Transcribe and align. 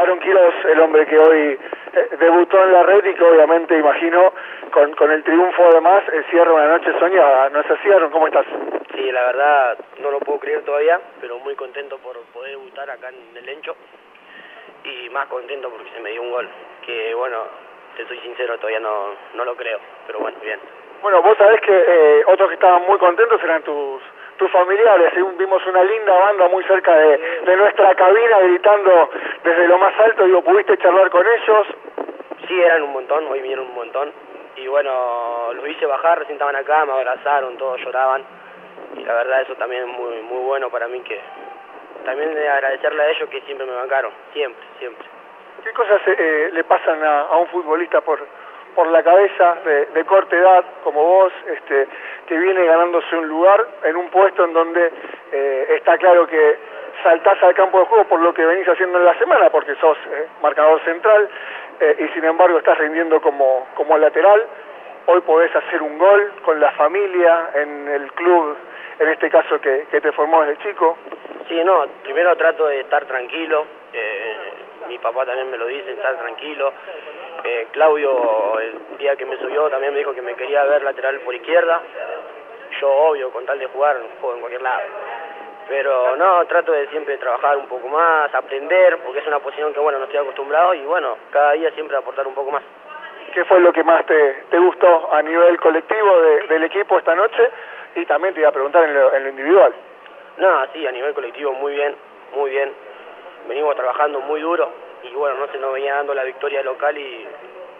Aaron 0.00 0.18
Quiroz, 0.20 0.54
el 0.64 0.80
hombre 0.80 1.06
que 1.06 1.18
hoy 1.18 1.58
eh, 1.92 2.08
debutó 2.18 2.62
en 2.64 2.72
la 2.72 2.82
red 2.84 3.04
y 3.04 3.14
que 3.14 3.22
obviamente 3.24 3.76
imagino 3.76 4.32
con, 4.72 4.94
con 4.94 5.10
el 5.10 5.22
triunfo 5.22 5.66
además 5.66 6.02
cierra 6.30 6.52
una 6.52 6.68
noche 6.68 6.90
soñada. 6.98 7.50
¿No 7.50 7.60
es 7.60 7.70
así, 7.70 7.90
Aaron? 7.90 8.10
¿Cómo 8.10 8.26
estás? 8.26 8.46
Sí, 8.94 9.12
la 9.12 9.26
verdad 9.26 9.78
no 10.00 10.10
lo 10.10 10.20
puedo 10.20 10.38
creer 10.38 10.62
todavía, 10.62 11.00
pero 11.20 11.38
muy 11.40 11.54
contento 11.54 11.98
por 11.98 12.16
poder 12.32 12.52
debutar 12.52 12.88
acá 12.90 13.08
en 13.10 13.36
el 13.36 13.48
Encho 13.48 13.76
y 14.84 15.10
más 15.10 15.26
contento 15.26 15.68
porque 15.68 15.90
se 15.94 16.00
me 16.00 16.10
dio 16.12 16.22
un 16.22 16.30
gol, 16.30 16.48
que 16.86 17.14
bueno, 17.14 17.44
te 17.96 18.06
soy 18.06 18.18
sincero, 18.20 18.56
todavía 18.56 18.80
no, 18.80 19.14
no 19.34 19.44
lo 19.44 19.54
creo, 19.54 19.78
pero 20.06 20.20
bueno, 20.20 20.38
bien. 20.42 20.58
Bueno, 21.02 21.22
vos 21.22 21.36
sabés 21.36 21.60
que 21.60 21.72
eh, 21.72 22.22
otros 22.26 22.48
que 22.48 22.54
estaban 22.54 22.86
muy 22.86 22.98
contentos 22.98 23.42
eran 23.42 23.62
tus 23.62 24.02
tus 24.40 24.50
familiares, 24.52 25.12
vimos 25.36 25.66
una 25.66 25.84
linda 25.84 26.14
banda 26.14 26.48
muy 26.48 26.64
cerca 26.64 26.96
de, 26.96 27.18
de 27.44 27.56
nuestra 27.56 27.94
cabina 27.94 28.38
gritando 28.38 29.10
desde 29.44 29.68
lo 29.68 29.76
más 29.76 29.92
alto, 30.00 30.24
digo, 30.24 30.40
¿pudiste 30.40 30.78
charlar 30.78 31.10
con 31.10 31.26
ellos? 31.26 31.66
Sí, 32.48 32.58
eran 32.58 32.84
un 32.84 32.92
montón, 32.94 33.26
hoy 33.26 33.42
vinieron 33.42 33.66
un 33.66 33.74
montón, 33.74 34.10
y 34.56 34.66
bueno, 34.66 35.52
los 35.52 35.68
hice 35.68 35.84
bajar, 35.84 36.20
recién 36.20 36.36
estaban 36.36 36.56
acá, 36.56 36.86
me 36.86 36.92
abrazaron, 36.92 37.58
todos 37.58 37.82
lloraban, 37.82 38.24
y 38.96 39.04
la 39.04 39.12
verdad 39.12 39.42
eso 39.42 39.54
también 39.56 39.82
es 39.82 39.88
muy, 39.88 40.22
muy 40.22 40.38
bueno 40.38 40.70
para 40.70 40.88
mí 40.88 41.00
que, 41.00 41.20
también 42.06 42.30
agradecerle 42.30 43.02
a 43.02 43.10
ellos 43.10 43.28
que 43.28 43.42
siempre 43.42 43.66
me 43.66 43.74
bancaron, 43.74 44.10
siempre, 44.32 44.64
siempre. 44.78 45.06
¿Qué 45.62 45.70
cosas 45.74 46.00
eh, 46.06 46.48
le 46.50 46.64
pasan 46.64 47.04
a, 47.04 47.36
un 47.36 47.46
futbolista 47.48 48.00
por, 48.00 48.26
por 48.74 48.86
la 48.86 49.02
cabeza 49.02 49.56
de, 49.66 49.84
de, 49.84 50.04
corta 50.06 50.34
edad 50.34 50.64
como 50.82 51.02
vos, 51.02 51.32
este, 51.46 51.86
que 52.30 52.38
viene 52.38 52.64
ganándose 52.64 53.16
un 53.16 53.26
lugar 53.26 53.66
en 53.82 53.96
un 53.96 54.08
puesto 54.08 54.44
en 54.44 54.52
donde 54.52 54.92
eh, 55.32 55.66
está 55.76 55.98
claro 55.98 56.28
que 56.28 56.58
saltás 57.02 57.42
al 57.42 57.54
campo 57.54 57.80
de 57.80 57.86
juego 57.86 58.04
por 58.04 58.20
lo 58.20 58.32
que 58.32 58.46
venís 58.46 58.68
haciendo 58.68 58.98
en 58.98 59.04
la 59.04 59.18
semana, 59.18 59.50
porque 59.50 59.74
sos 59.74 59.98
eh, 60.12 60.28
marcador 60.40 60.80
central 60.84 61.28
y 61.98 62.08
sin 62.08 62.22
embargo 62.24 62.58
estás 62.58 62.76
rindiendo 62.76 63.20
como, 63.22 63.66
como 63.74 63.96
lateral. 63.96 64.46
Hoy 65.06 65.22
podés 65.22 65.54
hacer 65.56 65.82
un 65.82 65.98
gol 65.98 66.30
con 66.44 66.60
la 66.60 66.70
familia 66.72 67.50
en 67.54 67.88
el 67.88 68.12
club, 68.12 68.54
en 68.98 69.08
este 69.08 69.30
caso 69.30 69.58
que, 69.60 69.86
que 69.90 70.00
te 70.00 70.12
formó 70.12 70.42
desde 70.42 70.62
chico. 70.62 70.98
Sí, 71.48 71.64
no, 71.64 71.84
primero 72.04 72.36
trato 72.36 72.66
de 72.66 72.80
estar 72.80 73.06
tranquilo, 73.06 73.64
eh, 73.92 74.29
mi 74.90 74.98
papá 74.98 75.24
también 75.24 75.48
me 75.48 75.56
lo 75.56 75.66
dice, 75.66 75.92
estar 75.92 76.16
tranquilo. 76.18 76.72
Eh, 77.44 77.68
Claudio, 77.70 78.58
el 78.58 78.98
día 78.98 79.14
que 79.14 79.24
me 79.24 79.36
subió, 79.36 79.70
también 79.70 79.92
me 79.92 80.00
dijo 80.00 80.12
que 80.12 80.20
me 80.20 80.34
quería 80.34 80.64
ver 80.64 80.82
lateral 80.82 81.20
por 81.20 81.32
izquierda. 81.32 81.80
Yo, 82.80 82.90
obvio, 82.90 83.30
con 83.30 83.46
tal 83.46 83.58
de 83.60 83.66
jugar, 83.66 83.98
juego 84.20 84.34
en 84.34 84.40
cualquier 84.40 84.62
lado. 84.62 84.82
Pero 85.68 86.16
no, 86.16 86.44
trato 86.46 86.72
de 86.72 86.88
siempre 86.88 87.18
trabajar 87.18 87.56
un 87.56 87.68
poco 87.68 87.86
más, 87.86 88.34
aprender, 88.34 88.98
porque 88.98 89.20
es 89.20 89.26
una 89.28 89.38
posición 89.38 89.72
que, 89.72 89.78
bueno, 89.78 89.98
no 89.98 90.06
estoy 90.06 90.18
acostumbrado 90.18 90.74
y, 90.74 90.80
bueno, 90.80 91.16
cada 91.30 91.52
día 91.52 91.70
siempre 91.70 91.96
aportar 91.96 92.26
un 92.26 92.34
poco 92.34 92.50
más. 92.50 92.64
¿Qué 93.32 93.44
fue 93.44 93.60
lo 93.60 93.72
que 93.72 93.84
más 93.84 94.04
te, 94.06 94.42
te 94.50 94.58
gustó 94.58 95.14
a 95.14 95.22
nivel 95.22 95.56
colectivo 95.60 96.20
del 96.48 96.64
equipo 96.64 96.98
esta 96.98 97.14
noche? 97.14 97.48
Y 97.94 98.04
también 98.06 98.34
te 98.34 98.40
iba 98.40 98.48
a 98.48 98.52
preguntar 98.52 98.82
en 98.84 99.22
lo 99.22 99.28
individual. 99.28 99.72
No, 100.38 100.66
sí, 100.72 100.84
a 100.84 100.90
nivel 100.90 101.14
colectivo 101.14 101.52
muy 101.52 101.74
bien, 101.74 101.94
muy 102.34 102.50
bien. 102.50 102.89
Venimos 103.48 103.74
trabajando 103.76 104.20
muy 104.20 104.40
duro 104.40 104.70
y 105.02 105.10
bueno, 105.14 105.38
no 105.38 105.46
se 105.52 105.58
nos 105.58 105.72
venía 105.72 105.94
dando 105.94 106.14
la 106.14 106.24
victoria 106.24 106.62
local 106.62 106.96
y 106.96 107.26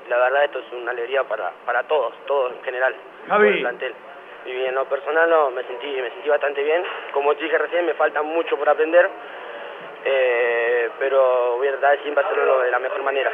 la 0.09 0.17
verdad 0.17 0.45
esto 0.45 0.59
es 0.61 0.73
una 0.73 0.91
alegría 0.91 1.25
para, 1.25 1.53
para 1.65 1.83
todos, 1.85 2.15
todos 2.27 2.53
en 2.53 2.63
general, 2.63 2.95
Javi. 3.29 3.49
el 3.49 3.61
plantel. 3.61 3.95
Y 4.47 4.65
en 4.65 4.75
lo 4.75 4.85
personal 4.87 5.29
no, 5.29 5.51
me 5.51 5.63
sentí, 5.65 5.87
me 5.87 6.11
sentí 6.11 6.29
bastante 6.29 6.63
bien. 6.63 6.83
Como 7.13 7.35
te 7.35 7.45
dije 7.45 7.59
recién, 7.59 7.87
me 7.87 7.95
falta 7.95 8.23
mucho 8.23 8.57
por 8.57 8.69
aprender, 8.69 9.09
eh, 10.05 10.89
pero 10.99 11.57
voy 11.59 11.69
a 11.69 11.73
tratar 11.73 11.97
de 11.97 12.03
siempre 12.03 12.25
hacerlo 12.25 12.61
de 12.61 12.71
la 12.71 12.79
mejor 12.79 13.03
manera. 13.03 13.31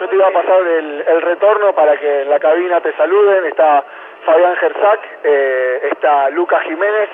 Yo 0.00 0.08
te 0.08 0.16
iba 0.16 0.26
a 0.26 0.32
pasar 0.32 0.60
el, 0.62 1.04
el 1.06 1.22
retorno 1.22 1.72
para 1.74 1.96
que 1.96 2.22
en 2.22 2.30
la 2.30 2.40
cabina 2.40 2.80
te 2.80 2.92
saluden. 2.96 3.44
Está 3.44 3.84
Fabián 4.24 4.56
Gersac, 4.56 5.00
eh, 5.22 5.88
está 5.92 6.30
Lucas 6.30 6.62
Jiménez 6.64 7.08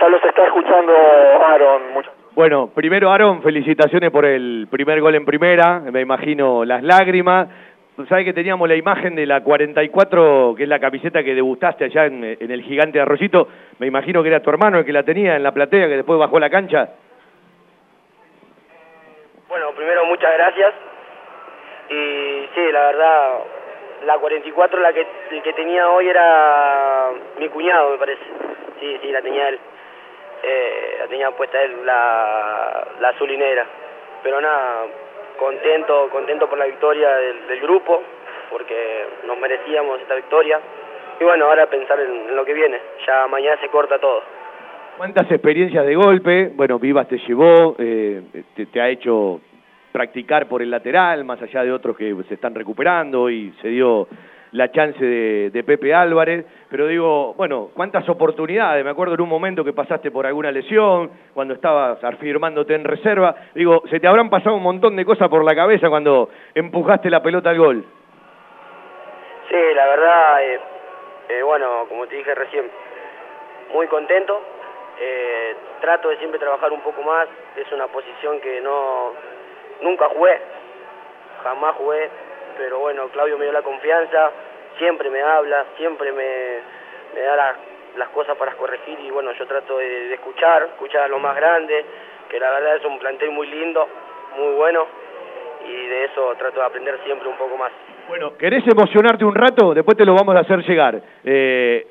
ya 0.00 0.08
los 0.08 0.24
está 0.24 0.44
escuchando 0.44 0.92
Aaron. 0.92 1.82
Bueno, 2.34 2.70
primero 2.72 3.10
Aaron, 3.10 3.42
felicitaciones 3.42 4.10
por 4.12 4.24
el 4.24 4.68
primer 4.70 5.00
gol 5.00 5.16
en 5.16 5.24
primera, 5.24 5.80
me 5.80 6.00
imagino 6.00 6.64
las 6.64 6.80
lágrimas. 6.82 7.48
Sabes 8.08 8.24
que 8.24 8.32
teníamos 8.32 8.68
la 8.68 8.76
imagen 8.76 9.16
de 9.16 9.26
la 9.26 9.42
44, 9.42 10.54
que 10.56 10.62
es 10.62 10.68
la 10.68 10.78
camiseta 10.78 11.24
que 11.24 11.34
debutaste 11.34 11.86
allá 11.86 12.06
en, 12.06 12.22
el 12.24 12.62
gigante 12.62 12.98
de 12.98 13.02
Arroyito. 13.02 13.48
Me 13.78 13.88
imagino 13.88 14.22
que 14.22 14.28
era 14.28 14.40
tu 14.40 14.48
hermano 14.48 14.78
el 14.78 14.84
que 14.84 14.92
la 14.92 15.02
tenía 15.02 15.34
en 15.34 15.42
la 15.42 15.52
platea, 15.52 15.88
que 15.88 15.96
después 15.96 16.20
bajó 16.20 16.38
la 16.38 16.48
cancha. 16.48 16.88
Bueno, 19.48 19.72
primero 19.76 20.06
muchas 20.06 20.32
gracias. 20.32 20.72
Y 21.90 22.46
sí, 22.54 22.72
la 22.72 22.86
verdad, 22.86 23.28
la 24.06 24.18
44 24.18 24.80
la 24.80 24.92
que, 24.92 25.04
que 25.42 25.52
tenía 25.52 25.90
hoy 25.90 26.08
era 26.08 27.10
mi 27.40 27.48
cuñado, 27.48 27.90
me 27.90 27.98
parece. 27.98 28.22
Sí, 28.78 28.98
sí, 29.02 29.10
la 29.10 29.20
tenía 29.20 29.48
él 29.48 29.58
eh, 30.42 31.04
tenía 31.08 31.30
puesta 31.32 31.62
él 31.62 31.84
la, 31.84 32.86
la 33.00 33.08
azul 33.08 33.30
y 33.30 33.36
negra. 33.36 33.66
Pero 34.22 34.40
nada, 34.40 34.86
contento, 35.38 36.08
contento 36.10 36.48
por 36.48 36.58
la 36.58 36.66
victoria 36.66 37.08
del, 37.16 37.60
grupo, 37.60 38.02
porque 38.50 39.06
nos 39.26 39.38
merecíamos 39.38 40.00
esta 40.00 40.14
victoria. 40.14 40.60
Y 41.18 41.24
bueno, 41.24 41.46
ahora 41.46 41.66
pensar 41.66 41.98
en, 42.00 42.36
lo 42.36 42.44
que 42.44 42.54
viene, 42.54 42.78
ya 43.06 43.26
mañana 43.26 43.60
se 43.60 43.68
corta 43.68 43.98
todo. 43.98 44.22
¿Cuántas 44.96 45.30
experiencias 45.30 45.86
de 45.86 45.94
golpe? 45.94 46.50
Bueno, 46.54 46.78
Vivas 46.78 47.08
te 47.08 47.18
llevó, 47.18 47.74
eh, 47.78 48.22
te, 48.70 48.80
ha 48.80 48.88
hecho 48.90 49.40
practicar 49.92 50.46
por 50.46 50.60
el 50.60 50.70
lateral, 50.70 51.24
más 51.24 51.40
allá 51.40 51.64
de 51.64 51.72
otros 51.72 51.96
que 51.96 52.14
se 52.28 52.34
están 52.34 52.54
recuperando 52.54 53.30
y 53.30 53.52
se 53.62 53.68
dio 53.68 54.06
la 54.52 54.70
chance 54.72 55.04
de, 55.04 55.64
Pepe 55.64 55.94
Álvarez, 55.94 56.44
pero 56.68 56.86
digo, 56.86 57.34
bueno, 57.34 57.70
cuántas 57.74 58.08
oportunidades, 58.08 58.84
me 58.84 58.90
acuerdo 58.90 59.14
en 59.14 59.20
un 59.20 59.28
momento 59.28 59.62
que 59.62 59.72
pasaste 59.72 60.10
por 60.10 60.26
alguna 60.26 60.50
lesión, 60.50 61.10
cuando 61.34 61.54
estabas 61.54 62.02
afirmándote 62.02 62.74
en 62.74 62.84
reserva, 62.84 63.34
digo, 63.54 63.82
se 63.90 64.00
te 64.00 64.08
habrán 64.08 64.30
pasado 64.30 64.56
un 64.56 64.62
montón 64.62 64.96
de 64.96 65.04
cosas 65.04 65.28
por 65.28 65.44
la 65.44 65.54
cabeza 65.54 65.88
cuando 65.88 66.30
empujaste 66.54 67.10
la 67.10 67.22
pelota 67.22 67.50
al 67.50 67.58
gol. 67.58 67.84
Sí, 69.48 69.74
la 69.74 69.86
verdad, 69.86 70.44
eh, 70.44 70.60
eh, 71.28 71.42
bueno, 71.42 71.86
como 71.88 72.06
te 72.06 72.16
dije 72.16 72.34
recién, 72.34 72.70
muy 73.72 73.86
contento, 73.86 74.40
eh, 75.00 75.56
trato 75.80 76.08
de 76.08 76.16
siempre 76.18 76.40
trabajar 76.40 76.72
un 76.72 76.80
poco 76.80 77.02
más, 77.02 77.28
es 77.56 77.70
una 77.72 77.86
posición 77.86 78.40
que 78.40 78.60
no, 78.60 79.12
nunca 79.82 80.08
jugué, 80.08 80.38
jamás 81.42 81.74
jugué, 81.76 82.10
pero 82.60 82.78
bueno, 82.78 83.08
Claudio 83.08 83.38
me 83.38 83.44
dio 83.44 83.54
la 83.54 83.62
confianza, 83.62 84.30
siempre 84.76 85.08
me 85.08 85.22
habla, 85.22 85.64
siempre 85.78 86.12
me, 86.12 86.60
me 87.14 87.22
da 87.22 87.56
las 87.96 88.08
cosas 88.10 88.36
para 88.36 88.52
corregir 88.52 89.00
y 89.00 89.10
bueno, 89.10 89.32
yo 89.32 89.46
trato 89.46 89.78
de, 89.78 90.12
escuchar, 90.12 90.64
escuchar 90.64 91.04
a 91.04 91.08
lo 91.08 91.18
más 91.18 91.34
grande, 91.34 91.82
que 92.28 92.38
la 92.38 92.50
verdad 92.50 92.76
es 92.76 92.84
un 92.84 92.98
plantel 92.98 93.30
muy 93.30 93.46
lindo, 93.46 93.88
muy 94.36 94.52
bueno 94.56 94.86
y 95.66 95.72
de 95.72 96.04
eso 96.04 96.34
trato 96.36 96.60
de 96.60 96.66
aprender 96.66 96.98
siempre 97.02 97.30
un 97.30 97.36
poco 97.38 97.56
más. 97.56 97.72
Bueno, 98.08 98.36
¿querés 98.36 98.62
emocionarte 98.66 99.24
un 99.24 99.34
rato? 99.34 99.72
Después 99.72 99.96
te 99.96 100.04
lo 100.04 100.14
vamos 100.14 100.36
a 100.36 100.40
hacer 100.40 100.62
llegar. 100.62 101.00
Eh, 101.24 101.86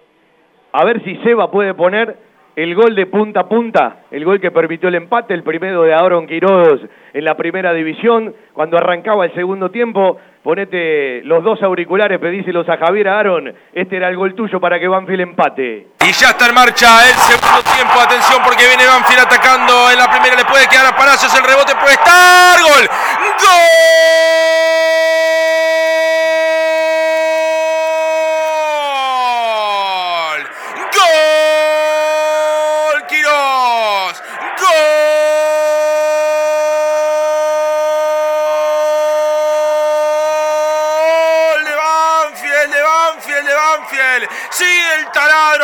a 0.72 0.86
ver 0.86 1.03
si 1.03 1.16
Seba 1.24 1.50
puede 1.50 1.74
poner 1.74 2.16
el 2.64 2.75
gol 2.75 2.94
de 2.94 3.06
punta 3.06 3.40
a 3.42 3.47
punta, 3.47 4.00
el 4.12 4.25
gol 4.25 4.42
que 4.42 4.52
permitió 4.52 4.90
el 4.90 4.96
empate, 4.96 5.34
el 5.34 5.44
primero 5.44 5.84
de 5.84 5.94
Aaron 5.94 6.28
Quiroz 6.28 6.81
en 7.14 7.24
la 7.24 7.38
primera 7.38 7.74
división, 7.74 8.36
cuando 8.52 8.78
arrancaba 8.78 9.24
el 9.24 9.34
segundo 9.34 9.72
tiempo, 9.72 10.18
ponete 10.44 11.22
los 11.24 11.42
dos 11.42 11.64
auriculares, 11.64 12.19
pedíselos 12.19 12.68
a 12.68 12.75
Javier 12.75 13.08
Aaron, 13.08 13.56
este 13.72 13.96
era 13.96 14.09
el 14.09 14.18
gol 14.18 14.36
tuyo 14.36 14.59
para 14.59 14.78
que 14.78 14.90
Banfield 14.90 15.22
empate. 15.22 15.88
Y 16.06 16.12
ya 16.12 16.31
está 16.31 16.50
en 16.50 16.56
marcha 16.56 16.88
el 17.08 17.16
segundo 17.16 17.64
tiempo, 17.64 17.94
atención 17.98 18.42
porque 18.44 18.68
viene 18.68 18.84
Banfield 18.86 19.22
atacando 19.22 19.90
en 19.94 19.98
la 19.98 20.12
primera, 20.12 20.36
le 20.36 20.44
puede 20.44 20.68
quedar 20.68 20.94
a 20.94 20.98
Palacios, 20.98 21.34
el 21.40 21.46
rebote. 21.48 21.72
Puede 21.80 21.94
estar, 21.94 22.59
gol, 22.59 22.90
gol. 23.39 24.59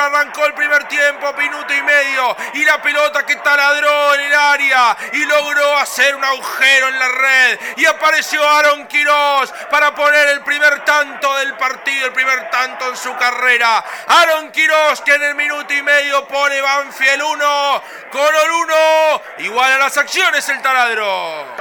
Arrancó 0.05 0.45
el 0.45 0.53
primer 0.53 0.87
tiempo, 0.87 1.33
minuto 1.33 1.73
y 1.73 1.81
medio, 1.81 2.35
y 2.53 2.63
la 2.63 2.81
pelota 2.81 3.25
que 3.25 3.35
taladró 3.37 4.15
en 4.15 4.21
el 4.21 4.33
área 4.33 4.97
y 5.13 5.25
logró 5.25 5.77
hacer 5.77 6.15
un 6.15 6.23
agujero 6.23 6.87
en 6.89 6.99
la 6.99 7.07
red. 7.07 7.59
Y 7.77 7.85
apareció 7.85 8.47
Aaron 8.47 8.87
Quiroz 8.87 9.51
para 9.69 9.93
poner 9.93 10.29
el 10.29 10.41
primer 10.41 10.83
tanto 10.85 11.35
del 11.35 11.55
partido, 11.55 12.07
el 12.07 12.13
primer 12.13 12.49
tanto 12.49 12.89
en 12.89 12.97
su 12.97 13.15
carrera. 13.15 13.83
Aaron 14.07 14.51
Quiroz 14.51 15.01
que 15.01 15.15
en 15.15 15.23
el 15.23 15.35
minuto 15.35 15.73
y 15.73 15.81
medio 15.81 16.27
pone 16.27 16.61
Banfield 16.61 17.23
1, 17.23 17.83
Color 18.11 18.51
1, 18.51 19.21
igual 19.39 19.73
a 19.73 19.77
las 19.77 19.97
acciones 19.97 20.47
el 20.49 20.61
taladro. 20.61 21.55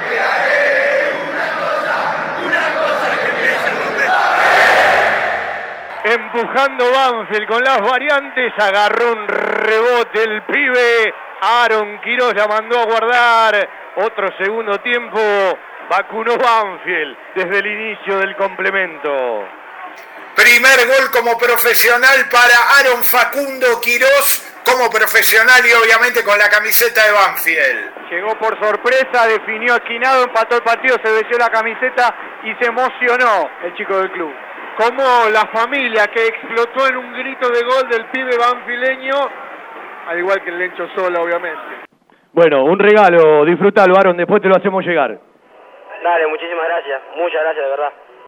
Empujando 6.14 6.90
Banfield 6.90 7.49
con 7.49 7.62
las 7.62 7.81
variantes, 7.81 8.52
agarró 8.58 9.12
un 9.12 9.28
rebote 9.28 10.22
el 10.22 10.43
pibe, 10.43 11.14
Aaron 11.40 12.00
Quiroz 12.00 12.34
la 12.34 12.46
mandó 12.46 12.78
a 12.78 12.84
guardar, 12.84 13.69
otro 13.96 14.28
segundo 14.38 14.81
tiempo, 14.81 15.19
vacunó 15.88 16.37
Banfield 16.37 17.16
desde 17.34 17.58
el 17.58 17.66
inicio 17.66 18.19
del 18.19 18.37
complemento. 18.37 19.49
Primer 20.34 20.87
gol 20.87 21.11
como 21.12 21.38
profesional 21.38 22.28
para 22.31 22.78
Aaron 22.78 23.02
Facundo 23.05 23.81
Quiroz 23.81 24.52
como 24.64 24.88
profesional 24.90 25.64
y 25.64 25.72
obviamente 25.72 26.25
con 26.25 26.38
la 26.38 26.49
camiseta 26.49 27.05
de 27.05 27.12
Banfield. 27.12 28.11
Llegó 28.11 28.38
por 28.38 28.58
sorpresa, 28.58 29.26
definió 29.26 29.76
esquinado, 29.76 30.25
empató 30.25 30.56
el 30.56 30.62
partido, 30.62 30.96
se 31.05 31.12
besió 31.12 31.38
la 31.38 31.50
camiseta 31.50 32.14
y 32.43 32.55
se 32.55 32.66
emocionó 32.69 33.50
el 33.62 33.75
chico 33.75 33.99
del 33.99 34.11
club 34.11 34.34
como 34.76 35.29
la 35.31 35.47
familia 35.53 36.06
que 36.09 36.26
explotó 36.26 36.87
en 36.88 36.97
un 36.97 37.12
grito 37.12 37.49
de 37.49 37.62
gol 37.62 37.88
del 37.88 38.06
pibe 38.06 38.37
banfileño, 38.37 39.15
al 40.09 40.19
igual 40.19 40.43
que 40.43 40.50
el 40.50 40.59
Lencho 40.59 40.88
Sola, 40.94 41.21
obviamente. 41.21 41.87
Bueno, 42.32 42.65
un 42.65 42.79
regalo, 42.79 43.44
disfrútalo, 43.44 43.97
Aaron, 43.97 44.17
después 44.17 44.43
te 44.43 44.49
lo 44.49 44.56
hacemos 44.56 44.85
llegar. 44.85 45.19
Dale, 46.03 46.26
muchísimas 46.26 46.65
gracias, 46.67 47.00
muchas 47.17 47.43
gracias, 47.43 47.65
de 47.65 47.71
verdad. 47.71 47.93